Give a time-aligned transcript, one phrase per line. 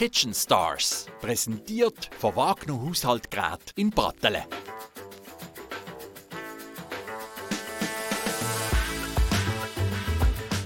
[0.00, 4.44] Kitchen Stars, präsentiert von Wagner Haushaltgerät in Brattelen.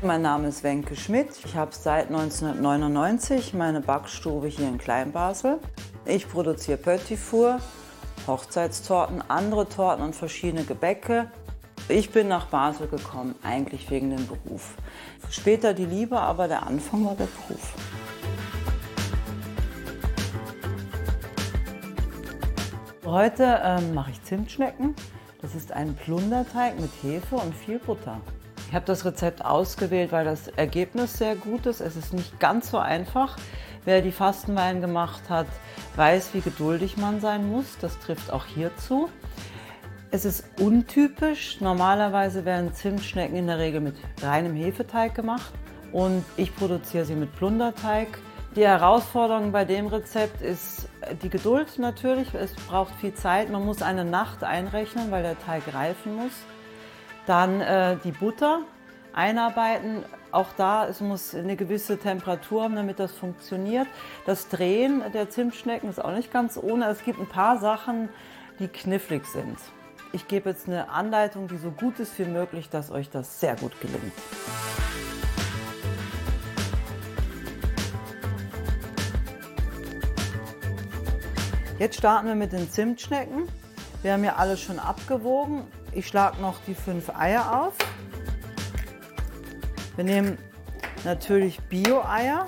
[0.00, 1.30] Mein Name ist Wenke Schmidt.
[1.44, 5.58] Ich habe seit 1999 meine Backstube hier in Kleinbasel.
[6.04, 7.18] Ich produziere Petit
[8.28, 11.32] Hochzeitstorten, andere Torten und verschiedene Gebäcke.
[11.88, 14.74] Ich bin nach Basel gekommen, eigentlich wegen dem Beruf.
[15.30, 17.74] Später die Liebe, aber der Anfang war der Beruf.
[23.16, 24.94] Heute ähm, mache ich Zimtschnecken.
[25.40, 28.20] Das ist ein Plunderteig mit Hefe und viel Butter.
[28.68, 31.80] Ich habe das Rezept ausgewählt, weil das Ergebnis sehr gut ist.
[31.80, 33.38] Es ist nicht ganz so einfach.
[33.86, 35.46] Wer die Fastenwein gemacht hat,
[35.96, 37.78] weiß, wie geduldig man sein muss.
[37.80, 39.08] Das trifft auch hierzu.
[40.10, 41.62] Es ist untypisch.
[41.62, 45.54] Normalerweise werden Zimtschnecken in der Regel mit reinem Hefeteig gemacht
[45.90, 48.08] und ich produziere sie mit Plunderteig.
[48.56, 50.88] Die Herausforderung bei dem Rezept ist
[51.22, 52.32] die Geduld natürlich.
[52.32, 53.50] Es braucht viel Zeit.
[53.50, 56.32] Man muss eine Nacht einrechnen, weil der Teig reifen muss.
[57.26, 58.60] Dann äh, die Butter
[59.12, 60.04] einarbeiten.
[60.32, 63.88] Auch da, es muss eine gewisse Temperatur haben, damit das funktioniert.
[64.24, 66.86] Das Drehen der Zimtschnecken ist auch nicht ganz ohne.
[66.86, 68.08] Es gibt ein paar Sachen,
[68.58, 69.58] die knifflig sind.
[70.12, 73.54] Ich gebe jetzt eine Anleitung, die so gut ist wie möglich, dass euch das sehr
[73.56, 74.14] gut gelingt.
[81.78, 83.48] Jetzt starten wir mit den Zimtschnecken.
[84.02, 85.64] Wir haben ja alles schon abgewogen.
[85.92, 87.74] Ich schlage noch die fünf Eier auf.
[89.94, 90.38] Wir nehmen
[91.04, 92.46] natürlich Bio-Eier.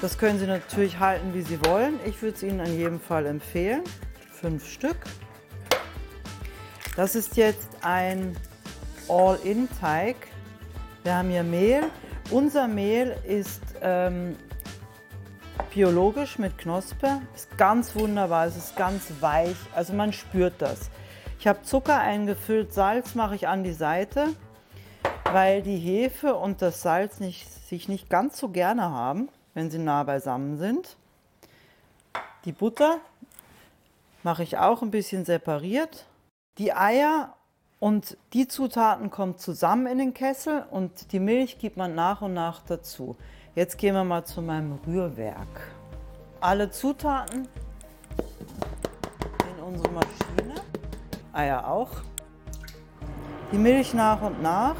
[0.00, 2.00] Das können Sie natürlich halten, wie Sie wollen.
[2.06, 3.82] Ich würde es Ihnen in jedem Fall empfehlen.
[4.32, 4.96] Fünf Stück.
[6.96, 8.38] Das ist jetzt ein
[9.06, 10.16] All-In-Teig.
[11.02, 11.82] Wir haben hier Mehl.
[12.30, 14.36] Unser Mehl ist ähm,
[15.74, 17.20] biologisch mit Knospe.
[17.34, 20.88] Ist ganz wunderbar, es ist ganz weich, also man spürt das.
[21.40, 24.28] Ich habe Zucker eingefüllt, Salz mache ich an die Seite,
[25.32, 29.78] weil die Hefe und das Salz nicht, sich nicht ganz so gerne haben, wenn sie
[29.78, 30.96] nah beisammen sind.
[32.44, 32.98] Die Butter
[34.22, 36.06] mache ich auch ein bisschen separiert.
[36.58, 37.34] Die Eier
[37.80, 42.32] und die Zutaten kommen zusammen in den Kessel und die Milch gibt man nach und
[42.32, 43.16] nach dazu.
[43.56, 45.72] Jetzt gehen wir mal zu meinem Rührwerk.
[46.40, 47.46] Alle Zutaten
[49.48, 50.60] in unsere Maschine.
[51.32, 51.90] Eier auch.
[53.52, 54.74] Die Milch nach und nach.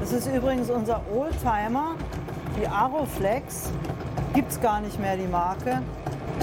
[0.00, 1.96] Das ist übrigens unser Oldtimer,
[2.58, 3.70] die Aroflex.
[4.32, 5.82] Gibt es gar nicht mehr, die Marke.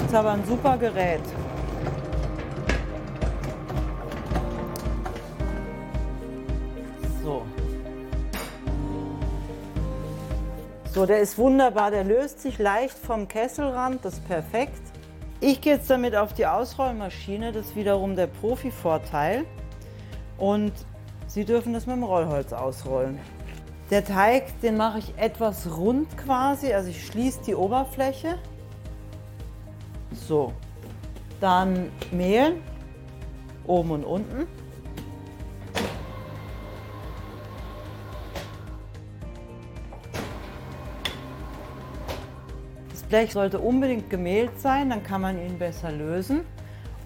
[0.06, 1.22] Ist aber ein super Gerät.
[10.94, 14.80] So, der ist wunderbar, der löst sich leicht vom Kesselrand, das ist perfekt.
[15.40, 19.44] Ich gehe jetzt damit auf die Ausrollmaschine, das ist wiederum der Profi-Vorteil.
[20.38, 20.72] Und
[21.26, 23.18] Sie dürfen das mit dem Rollholz ausrollen.
[23.90, 28.38] Der Teig, den mache ich etwas rund quasi, also ich schließe die Oberfläche.
[30.12, 30.52] So,
[31.40, 32.54] dann Mehl,
[33.66, 34.46] oben und unten.
[43.08, 46.40] Blech sollte unbedingt gemehlt sein, dann kann man ihn besser lösen.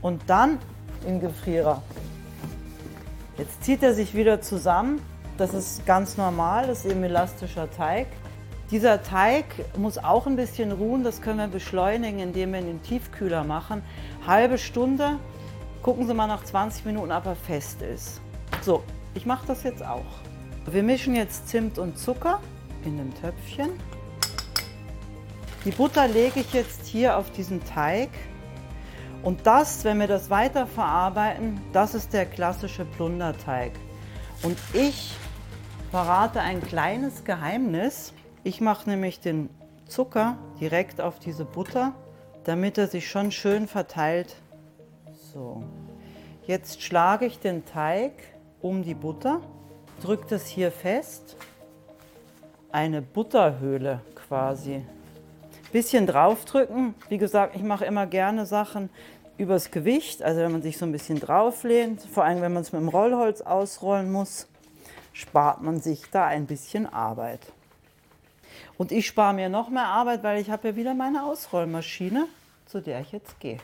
[0.00, 0.58] Und dann
[1.06, 1.82] in Gefrierer.
[3.36, 5.00] Jetzt zieht er sich wieder zusammen.
[5.36, 8.08] Das ist ganz normal, das ist eben elastischer Teig.
[8.70, 9.44] Dieser Teig
[9.78, 13.82] muss auch ein bisschen ruhen, das können wir beschleunigen, indem wir ihn in Tiefkühler machen.
[14.26, 15.18] Halbe Stunde,
[15.82, 18.20] gucken Sie mal nach 20 Minuten, ob er fest ist.
[18.60, 18.82] So,
[19.14, 20.04] ich mache das jetzt auch.
[20.66, 22.40] Wir mischen jetzt Zimt und Zucker
[22.84, 23.70] in dem Töpfchen.
[25.64, 28.10] Die Butter lege ich jetzt hier auf diesen Teig.
[29.24, 33.72] Und das, wenn wir das weiter verarbeiten, das ist der klassische Plunderteig.
[34.44, 35.16] Und ich
[35.90, 38.12] verrate ein kleines Geheimnis.
[38.44, 39.50] Ich mache nämlich den
[39.88, 41.92] Zucker direkt auf diese Butter,
[42.44, 44.36] damit er sich schon schön verteilt.
[45.32, 45.64] So,
[46.46, 48.12] jetzt schlage ich den Teig
[48.60, 49.40] um die Butter,
[50.02, 51.36] drücke das hier fest.
[52.70, 54.84] Eine Butterhöhle quasi
[55.72, 56.94] bisschen draufdrücken.
[57.08, 58.90] Wie gesagt, ich mache immer gerne Sachen
[59.36, 62.72] übers Gewicht, also wenn man sich so ein bisschen drauflehnt, vor allem wenn man es
[62.72, 64.48] mit dem Rollholz ausrollen muss,
[65.12, 67.40] spart man sich da ein bisschen Arbeit.
[68.76, 72.26] Und ich spare mir noch mehr Arbeit, weil ich habe ja wieder meine Ausrollmaschine,
[72.66, 73.58] zu der ich jetzt gehe.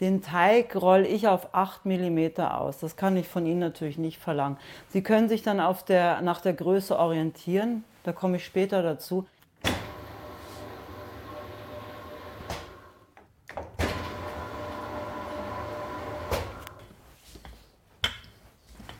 [0.00, 2.78] Den Teig rolle ich auf 8 mm aus.
[2.78, 4.56] Das kann ich von Ihnen natürlich nicht verlangen.
[4.88, 7.84] Sie können sich dann der, nach der Größe orientieren.
[8.04, 9.26] Da komme ich später dazu.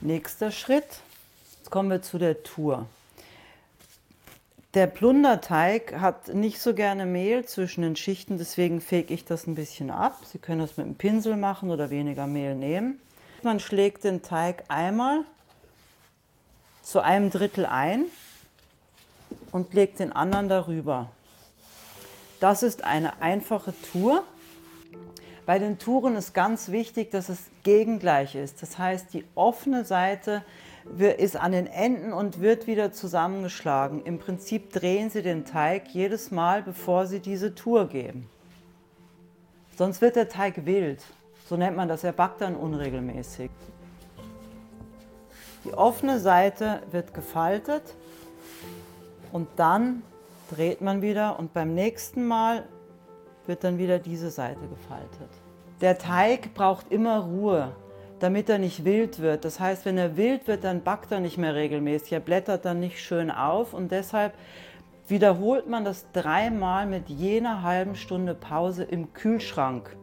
[0.02, 0.86] Nächster Schritt.
[1.58, 2.86] Jetzt kommen wir zu der Tour.
[4.72, 9.56] Der Plunderteig hat nicht so gerne Mehl zwischen den Schichten, deswegen fege ich das ein
[9.56, 10.22] bisschen ab.
[10.24, 12.98] Sie können das mit einem Pinsel machen oder weniger Mehl nehmen.
[13.42, 15.24] Man schlägt den Teig einmal
[16.82, 18.06] zu einem Drittel ein
[19.52, 21.10] und legt den anderen darüber.
[22.38, 24.24] Das ist eine einfache Tour.
[25.46, 28.62] Bei den Touren ist ganz wichtig, dass es gegengleich ist.
[28.62, 30.42] Das heißt, die offene Seite
[31.18, 34.04] ist an den Enden und wird wieder zusammengeschlagen.
[34.04, 38.28] Im Prinzip drehen Sie den Teig jedes Mal, bevor Sie diese Tour geben.
[39.76, 41.02] Sonst wird der Teig wild.
[41.48, 42.04] So nennt man das.
[42.04, 43.50] Er backt dann unregelmäßig.
[45.64, 47.82] Die offene Seite wird gefaltet
[49.32, 50.02] und dann
[50.50, 52.64] dreht man wieder und beim nächsten Mal
[53.46, 55.30] wird dann wieder diese Seite gefaltet.
[55.80, 57.72] Der Teig braucht immer Ruhe,
[58.18, 59.44] damit er nicht wild wird.
[59.44, 62.80] Das heißt, wenn er wild wird, dann backt er nicht mehr regelmäßig, er blättert dann
[62.80, 64.34] nicht schön auf und deshalb
[65.08, 69.96] wiederholt man das dreimal mit jener halben Stunde Pause im Kühlschrank.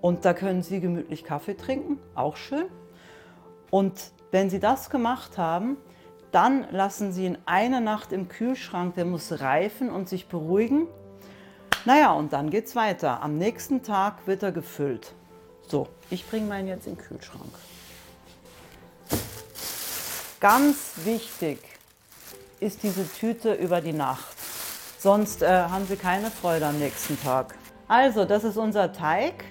[0.00, 2.66] Und da können Sie gemütlich Kaffee trinken, auch schön.
[3.70, 5.78] Und wenn Sie das gemacht haben,
[6.32, 10.86] dann lassen Sie ihn eine Nacht im Kühlschrank, der muss reifen und sich beruhigen.
[11.86, 13.22] Naja, und dann geht es weiter.
[13.22, 15.14] Am nächsten Tag wird er gefüllt.
[15.68, 17.52] So, ich bringe meinen jetzt in den Kühlschrank.
[20.40, 21.60] Ganz wichtig
[22.58, 24.36] ist diese Tüte über die Nacht.
[24.98, 27.54] Sonst äh, haben Sie keine Freude am nächsten Tag.
[27.86, 29.44] Also, das ist unser Teig.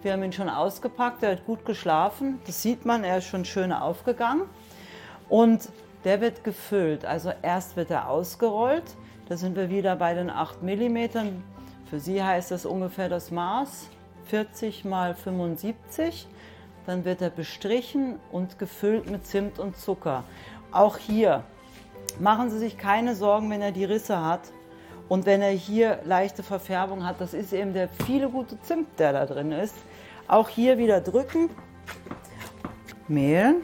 [0.00, 2.40] Wir haben ihn schon ausgepackt, er hat gut geschlafen.
[2.46, 4.48] Das sieht man, er ist schon schön aufgegangen.
[5.28, 5.68] Und
[6.04, 7.04] der wird gefüllt.
[7.04, 8.84] Also erst wird er ausgerollt.
[9.28, 11.42] Da sind wir wieder bei den 8 mm.
[11.90, 13.88] Für Sie heißt das ungefähr das Maß.
[14.26, 16.26] 40 mal 75.
[16.86, 20.24] Dann wird er bestrichen und gefüllt mit Zimt und Zucker.
[20.72, 21.44] Auch hier
[22.18, 24.40] machen Sie sich keine Sorgen, wenn er die Risse hat.
[25.08, 29.12] Und wenn er hier leichte Verfärbung hat, das ist eben der viele gute Zimt, der
[29.12, 29.74] da drin ist.
[30.26, 31.50] Auch hier wieder drücken,
[33.08, 33.56] mehlen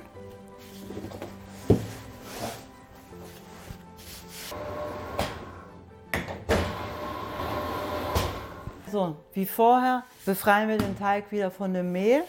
[8.91, 12.25] So, wie vorher befreien wir den Teig wieder von dem Mehl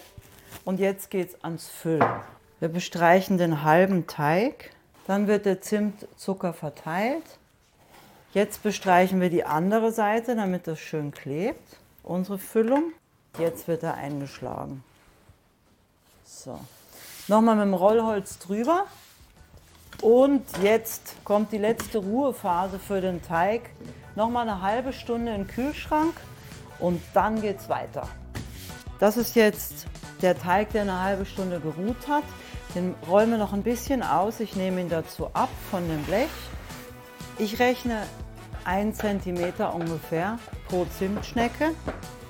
[0.63, 2.05] und jetzt geht es ans Füllen.
[2.59, 4.69] Wir bestreichen den halben Teig,
[5.07, 7.23] dann wird der Zimtzucker verteilt.
[8.33, 12.93] Jetzt bestreichen wir die andere Seite, damit das schön klebt, unsere Füllung.
[13.39, 14.83] Jetzt wird er eingeschlagen.
[16.23, 16.59] So,
[17.27, 18.85] nochmal mit dem Rollholz drüber.
[20.01, 23.71] Und jetzt kommt die letzte Ruhephase für den Teig.
[24.15, 26.13] Nochmal eine halbe Stunde im Kühlschrank
[26.81, 28.07] und dann geht es weiter.
[28.99, 29.85] Das ist jetzt
[30.21, 32.23] der Teig, der eine halbe Stunde geruht hat.
[32.75, 34.39] Den rollen wir noch ein bisschen aus.
[34.39, 36.29] Ich nehme ihn dazu ab von dem Blech.
[37.37, 38.03] Ich rechne
[38.65, 40.37] 1 cm ungefähr
[40.67, 41.71] pro Zimtschnecke.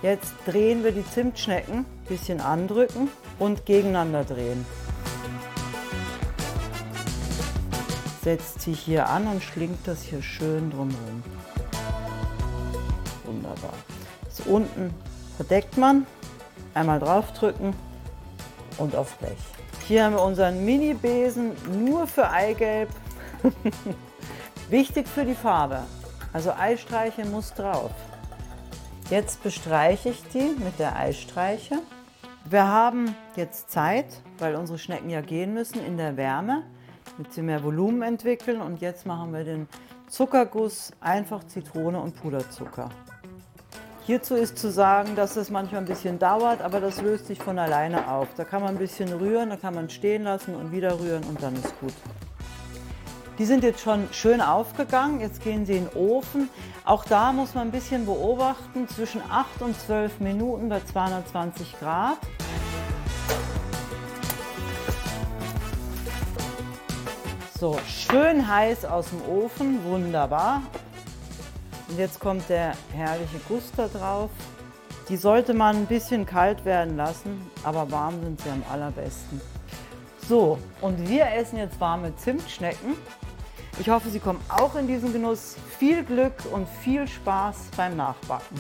[0.01, 4.65] Jetzt drehen wir die Zimtschnecken, ein bisschen andrücken und gegeneinander drehen.
[8.23, 11.23] Setzt sie hier an und schlingt das hier schön drumherum.
[13.25, 13.73] Wunderbar.
[14.35, 14.93] Das unten
[15.35, 16.05] verdeckt man,
[16.73, 17.73] einmal draufdrücken
[18.77, 19.37] und auf Blech.
[19.87, 21.51] Hier haben wir unseren Mini-Besen
[21.85, 22.89] nur für Eigelb.
[24.69, 25.81] Wichtig für die Farbe.
[26.31, 27.91] Also Eistreiche muss drauf.
[29.09, 31.79] Jetzt bestreiche ich die mit der Eistreiche.
[32.45, 34.05] Wir haben jetzt Zeit,
[34.37, 36.63] weil unsere Schnecken ja gehen müssen in der Wärme,
[37.17, 38.61] damit sie mehr Volumen entwickeln.
[38.61, 39.67] Und jetzt machen wir den
[40.07, 42.89] Zuckerguss, einfach Zitrone und Puderzucker.
[44.07, 47.59] Hierzu ist zu sagen, dass es manchmal ein bisschen dauert, aber das löst sich von
[47.59, 48.27] alleine auf.
[48.35, 51.41] Da kann man ein bisschen rühren, da kann man stehen lassen und wieder rühren und
[51.43, 51.93] dann ist gut.
[53.37, 56.49] Die sind jetzt schon schön aufgegangen, jetzt gehen sie in den Ofen.
[56.83, 62.17] Auch da muss man ein bisschen beobachten, zwischen 8 und 12 Minuten bei 220 Grad.
[67.59, 70.63] So, schön heiß aus dem Ofen, wunderbar.
[71.91, 74.29] Und jetzt kommt der herrliche Guss da drauf.
[75.09, 79.41] Die sollte man ein bisschen kalt werden lassen, aber warm sind sie am allerbesten.
[80.29, 82.95] So, und wir essen jetzt warme Zimtschnecken.
[83.77, 85.57] Ich hoffe, Sie kommen auch in diesen Genuss.
[85.79, 88.57] Viel Glück und viel Spaß beim Nachbacken.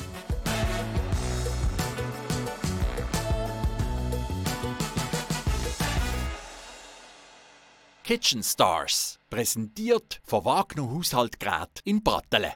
[8.03, 12.51] Kitchen Stars, präsentiert von Wagner Haushaltgerät in Brattelen.